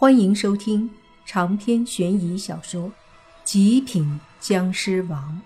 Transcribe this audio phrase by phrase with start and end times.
[0.00, 0.88] 欢迎收听
[1.26, 2.82] 长篇悬疑小说
[3.42, 5.42] 《极品僵尸王》，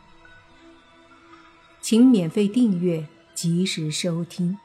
[1.81, 4.59] 请免费订阅，及时收听。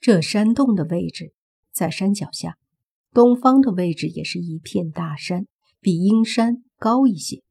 [0.00, 1.32] 这山洞的位置
[1.70, 2.58] 在山脚下，
[3.12, 5.46] 东方的位置也是一片大山，
[5.80, 7.44] 比阴山高一些。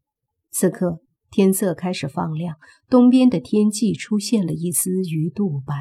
[0.50, 2.58] 此刻天色开始放亮，
[2.90, 5.74] 东边的天际出现了一丝鱼肚白。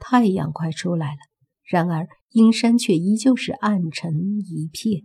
[0.00, 1.18] 太阳快出来了，
[1.62, 5.02] 然而阴山却依旧是暗沉一片。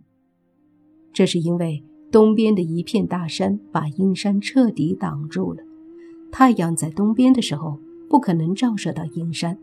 [1.12, 5.62] 这是因为东边的一片大山把阴山彻底挡住了。
[6.32, 9.58] 太阳在东边的时候不可能照射到阴山，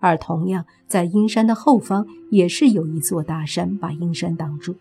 [0.00, 4.74] 而同样在阴山的后方也是有一座大山把阴山挡住。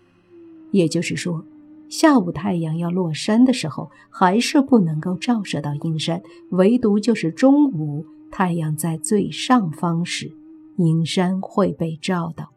[0.72, 1.46] 也就是说，
[1.88, 8.06] 下午太阳要落山的时候，还是不能够照射到阴山，唯独就是中午。
[8.32, 10.32] 太阳在最上方时，
[10.78, 12.52] 阴山会被照到。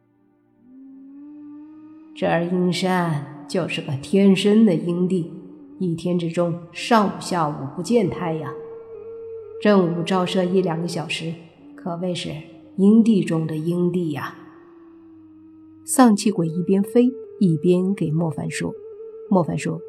[2.14, 5.32] 这儿阴山就是个天生的阴地，
[5.78, 8.52] 一天之中上午、下午不见太阳，
[9.62, 11.32] 正午照射一两个小时，
[11.74, 12.30] 可谓是
[12.76, 14.36] 阴地中的阴地呀。
[15.86, 18.74] 丧气鬼一边飞一边给莫凡说
[19.30, 19.80] ：“莫凡说，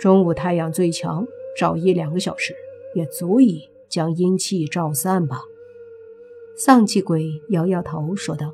[0.00, 1.24] 中午太阳最强，
[1.56, 2.54] 照一两个小时
[2.94, 5.40] 也足以。”将阴气照散吧。
[6.56, 8.52] 丧气鬼摇摇头说道：“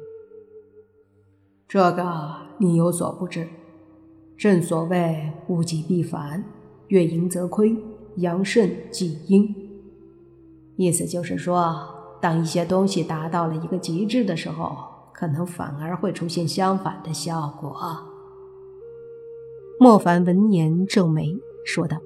[1.66, 3.48] 这个你有所不知，
[4.36, 6.44] 正所谓物极必反，
[6.88, 7.74] 月盈则亏，
[8.16, 9.54] 阳盛即阴。
[10.76, 11.74] 意思就是说，
[12.20, 14.76] 当一些东西达到了一个极致的时候，
[15.14, 17.74] 可能反而会出现相反的效果。”
[19.80, 21.96] 莫凡闻言皱眉说道：“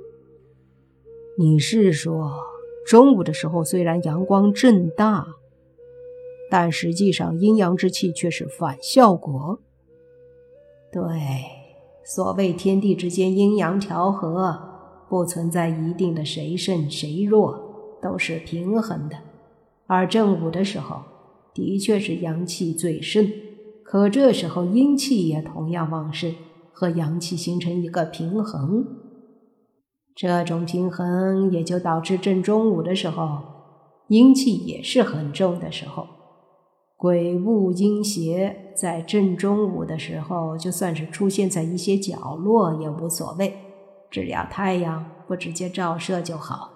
[1.39, 2.33] 你是说？”
[2.89, 5.27] 中午的时候，虽然阳光正大，
[6.51, 9.59] 但实际上阴阳之气却是反效果。
[10.91, 11.03] 对，
[12.03, 14.59] 所谓天地之间阴阳调和，
[15.07, 19.19] 不存在一定的谁胜谁弱，都是平衡的。
[19.87, 21.03] 而正午的时候，
[21.53, 23.31] 的确是阳气最盛，
[23.85, 26.35] 可这时候阴气也同样旺盛，
[26.73, 28.87] 和阳气形成一个平衡。
[30.21, 33.39] 这种平衡也就导致正中午的时候，
[34.09, 36.09] 阴气也是很重的时候。
[36.97, 43.57] 鬼物阴邪在正中午的时候，就算是出现在一些角落也无所谓，
[44.11, 46.73] 只要太阳不直接照射就好。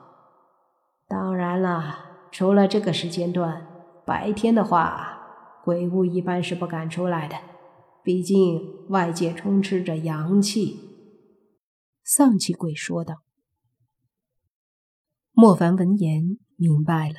[1.08, 1.96] 当然了，
[2.30, 3.66] 除了这个时间段，
[4.06, 5.18] 白天的话，
[5.64, 7.34] 鬼物一般是不敢出来的，
[8.04, 10.78] 毕竟外界充斥着阳气。
[12.04, 13.16] 丧气鬼说道。
[15.34, 17.14] 莫凡闻言明白了，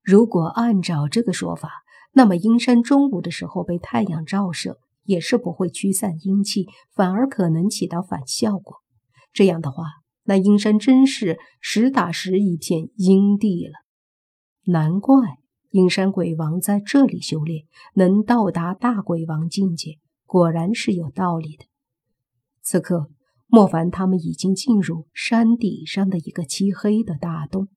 [0.00, 1.82] 如果按照这个说法，
[2.12, 8.76] 那么阴山中午的时候被太阳照射，也是不会驱散阴气，反而可能起到反效果。
[9.32, 9.84] 这样的话，
[10.22, 13.72] 那阴山真是实打实一片阴地了。
[14.66, 15.16] 难怪
[15.70, 21.64] 阴山鬼王在这里修炼，能到达大鬼王境界，果然是有道理的。
[22.62, 23.10] 此刻。
[23.48, 27.68] 莫凡他们已经进入山底上的一个漆黑的大洞，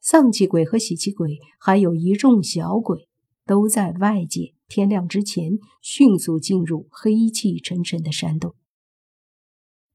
[0.00, 3.08] 丧气鬼和喜气鬼，还有一众小鬼，
[3.44, 8.54] 都在外界天亮之前迅速进入黑气沉沉的山洞。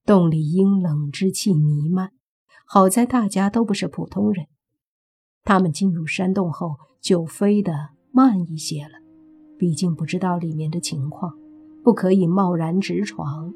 [0.05, 2.11] 洞里阴冷之气弥漫，
[2.65, 4.45] 好在大家都不是普通人，
[5.43, 8.99] 他们进入山洞后就飞得慢一些了，
[9.57, 11.33] 毕竟不知道里面的情况，
[11.83, 13.53] 不可以贸然直闯。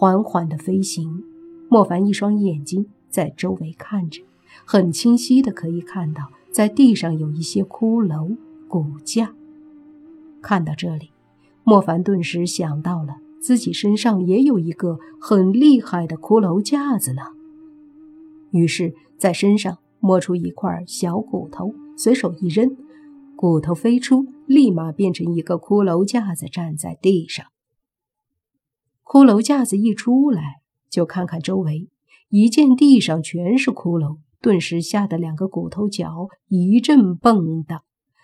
[0.00, 1.22] 缓缓的飞行，
[1.68, 4.22] 莫凡一双眼睛在周围看着，
[4.64, 8.34] 很清晰的可以看到，在地上有一些骷髅
[8.66, 9.34] 骨架。
[10.40, 11.10] 看到这里，
[11.64, 17.20] 莫凡顿时想到了自己身上也有一个很厉害的骷髅架子呢。
[18.52, 22.74] 于是，在身上摸出一块小骨头，随手一扔，
[23.36, 27.44] 骨头飞出，立马变成一个骷髅架子，站在地上。
[29.10, 31.90] 骷髅架子一出来，就看看周围，
[32.28, 37.80] 一见地上全是骷髅，顿时吓得两个骨头脚一阵蹦跶，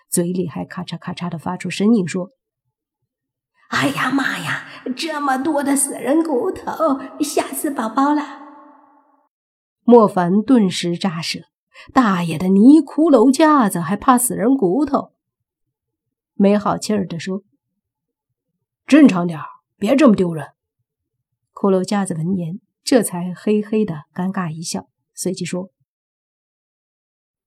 [0.09, 2.29] 嘴里还咔嚓咔嚓的发出声音，说
[3.67, 4.63] ：“哎呀妈呀，
[4.95, 8.21] 这么多的死人骨头，吓死宝宝了！”
[9.83, 11.39] 莫凡顿时炸舌
[11.91, 15.11] ：“大爷的，泥骷髅架子还怕死人骨头？”
[16.35, 17.43] 没好气儿的说
[18.87, 19.45] ：“正常点儿
[19.77, 20.47] 别这么丢人。”
[21.59, 25.71] 骷髅架子闻言，这才嘿嘿的尴尬一笑，随即说：“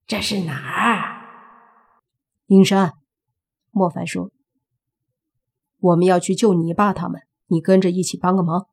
[0.05, 1.21] 这是哪儿？”
[2.47, 2.91] 阴山，
[3.69, 4.33] 莫凡说
[5.79, 8.67] ：“我们要去救你爸他们，你跟着一起帮个忙。”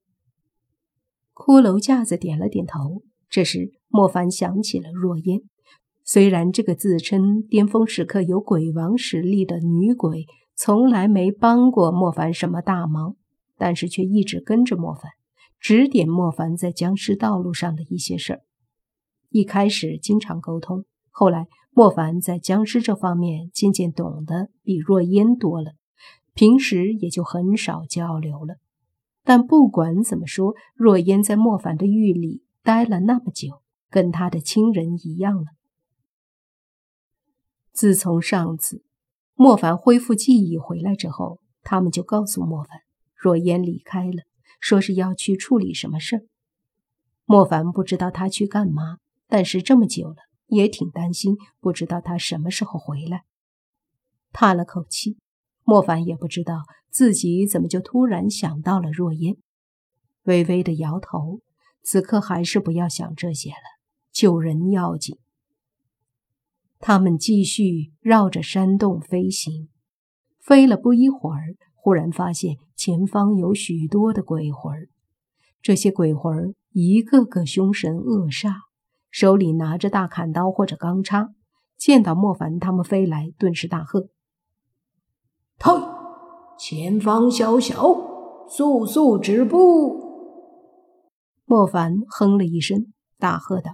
[1.32, 3.04] 骷髅架子点了点头。
[3.30, 5.42] 这时，莫凡想起了若烟。
[6.02, 10.26] 虽然这个自称巅峰时刻有鬼王实力的女鬼
[10.56, 13.14] 从来没帮过莫凡什么大忙，
[13.56, 15.12] 但是却一直跟着莫凡，
[15.60, 18.42] 指点莫凡在僵尸道路上的一些事儿。
[19.30, 25.72] 一开始经常沟通，后来莫凡在僵尸这方面渐渐懂得比若烟多了，
[26.32, 28.56] 平时也就很少交流了。
[29.24, 33.60] 但不管怎么说，若烟在莫凡的狱里待了那么久，
[33.90, 35.48] 跟他的亲人一样了。
[37.72, 38.82] 自从上次
[39.34, 42.80] 莫凡恢复记忆回来之后，他们就告诉莫凡，
[43.14, 44.22] 若烟离开了，
[44.58, 46.22] 说是要去处理什么事儿。
[47.24, 48.98] 莫凡不知道他去干嘛。
[49.30, 50.16] 但是这么久了，
[50.46, 53.24] 也挺担心，不知道他什么时候回来。
[54.32, 55.18] 叹了口气，
[55.64, 59.36] 莫凡也不知道自己怎么就突然想到了若烟，
[60.22, 61.40] 微微的摇头。
[61.82, 63.56] 此刻还是不要想这些了，
[64.10, 65.18] 救人要紧。
[66.78, 69.68] 他们继续绕着山洞飞行，
[70.40, 74.88] 飞了不一会儿，忽然发现前方有许多的鬼魂，
[75.60, 78.52] 这些鬼魂一个个凶神恶煞。
[79.10, 81.34] 手里拿着大砍刀或者钢叉，
[81.76, 84.10] 见到莫凡他们飞来，顿时大喝
[85.58, 85.74] ：“退！
[86.56, 90.04] 前方小小，速速止步！”
[91.46, 93.72] 莫凡哼了一声，大喝道：“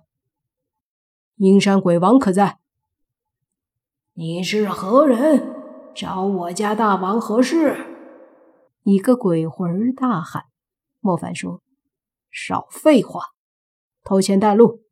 [1.36, 2.58] 阴山鬼王可在？
[4.14, 5.42] 你是何人？
[5.94, 7.76] 找我家大王何事？”
[8.84, 10.44] 一个鬼魂大喊。
[11.00, 11.62] 莫凡说
[12.30, 13.22] ：“少废话，
[14.04, 14.82] 头前带路。”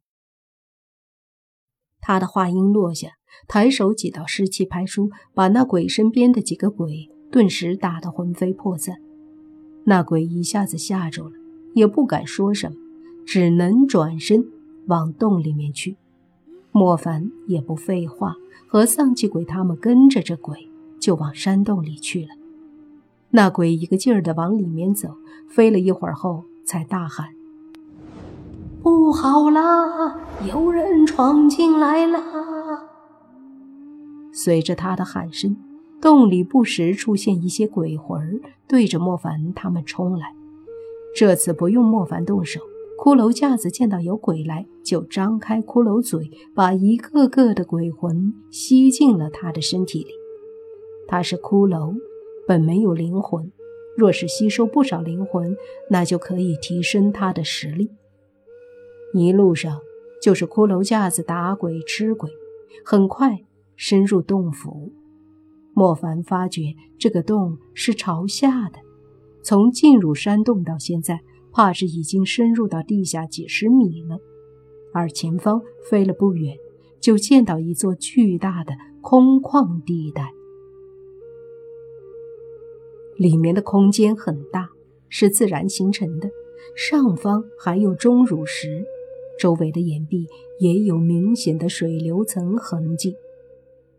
[2.00, 3.12] 他的话音落下，
[3.46, 8.96] 抬手几道湿气拍出，把那鬼身边的几个鬼顿时打得魂飞魄散。
[9.84, 11.32] 那鬼一下子吓住了，
[11.74, 12.76] 也不敢说什么，
[13.26, 14.42] 只能转身
[14.86, 15.98] 往洞里面去。
[16.70, 18.36] 莫凡也不废话，
[18.66, 22.34] 和丧气鬼他们跟着这鬼就往山洞里去了。
[23.34, 25.16] 那鬼一个劲儿的往里面走，
[25.48, 27.28] 飞了一会儿后，才大喊。
[28.82, 30.20] 不好啦！
[30.46, 32.20] 有人闯进来啦！
[34.34, 35.56] 随着他的喊声，
[35.98, 40.34] 洞里不时出现一些鬼魂，对着莫凡他们冲来。
[41.16, 42.60] 这次不用莫凡动手，
[43.02, 50.10] 骷髅架子见到有鬼来，就张开骷髅嘴，把一个个的鬼魂吸进了他的身体里。
[51.06, 51.94] 他是骷髅，
[52.46, 53.52] 本没有灵魂，
[53.96, 55.56] 若是吸收不少灵魂，
[55.90, 57.90] 那就可以提升他的实力。
[59.14, 59.80] 一路上
[60.22, 62.30] 就是骷髅架子打鬼吃鬼，
[62.84, 63.44] 很快
[63.76, 64.92] 深入洞府。
[65.74, 68.78] 莫凡发觉这个洞是朝下的，
[69.42, 71.20] 从进入山洞到现在，
[71.52, 74.18] 怕是已经深入到地下几十米了。
[74.94, 76.56] 而前方飞了不远，
[77.00, 80.30] 就见到一座巨大的空旷地带，
[83.16, 84.68] 里面的空间很大，
[85.08, 86.30] 是自然形成的，
[86.76, 88.84] 上方还有钟乳石。
[89.38, 90.26] 周围的岩壁
[90.60, 93.16] 也有明显的水流层痕迹。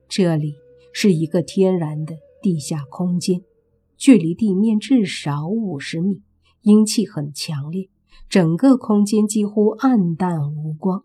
[0.07, 0.55] 这里
[0.93, 3.41] 是一个天然的地下空间，
[3.97, 6.21] 距离地面至少五十米，
[6.61, 7.89] 阴气很强烈，
[8.29, 11.03] 整个空间几乎暗淡无光。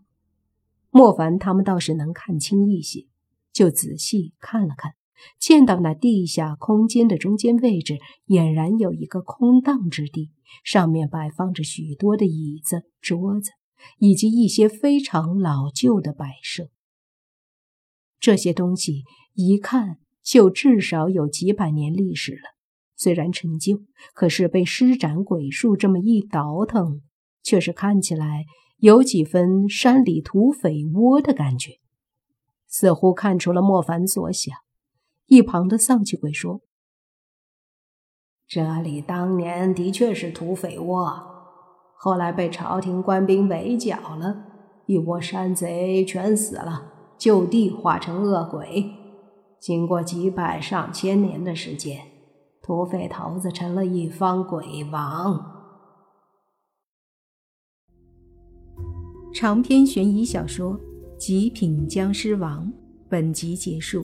[0.91, 3.07] 莫凡他们倒是能看清一些，
[3.51, 4.93] 就仔细看了看，
[5.39, 7.97] 见到那地下空间的中间位置
[8.27, 10.31] 俨然有一个空荡之地，
[10.63, 13.51] 上面摆放着许多的椅子、桌子。
[13.99, 16.67] 以及一些非常老旧的摆设，
[18.19, 22.57] 这些东西一看就至少有几百年历史了。
[22.97, 27.01] 虽然陈旧，可是被施展鬼术这么一倒腾，
[27.41, 28.43] 却是看起来
[28.79, 31.79] 有几分山里土匪窝的感觉，
[32.67, 34.53] 似乎看出了莫凡所想。
[35.29, 36.61] 一旁的丧气鬼说
[38.47, 41.23] ：“这里当年的确是土匪窝。”
[41.95, 44.43] 后来被朝廷官兵围剿了，
[44.87, 48.91] 一窝山贼全死了，就地化成恶鬼。
[49.59, 52.07] 经过几百上千年的时间，
[52.63, 55.57] 土匪头子成了一方鬼王。
[59.31, 60.73] 长篇悬疑小说
[61.17, 62.65] 《极品僵尸王》
[63.07, 64.03] 本集结束，